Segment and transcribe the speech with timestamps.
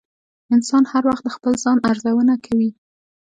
[0.55, 2.69] انسان هر وخت د خپل ځان ارزونه کوي.